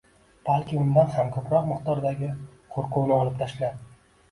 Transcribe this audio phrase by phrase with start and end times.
[0.47, 2.33] balki undan ham koʻproq miqdordagi
[2.79, 3.89] qoʻrquvni olib tashlab